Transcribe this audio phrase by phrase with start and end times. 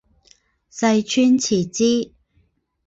[0.71, 2.11] 细川持之。